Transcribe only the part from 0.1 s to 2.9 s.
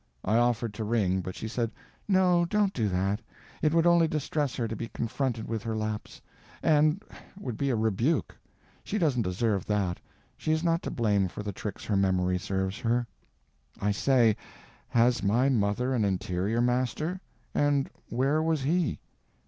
I offered to ring, but she said, "No, don't do